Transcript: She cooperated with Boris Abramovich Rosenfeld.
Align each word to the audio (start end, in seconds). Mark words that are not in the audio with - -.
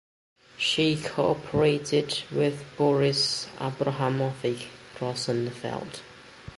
She 0.57 0.97
cooperated 0.99 2.23
with 2.31 2.63
Boris 2.75 3.45
Abramovich 3.59 4.65
Rosenfeld. 4.99 5.99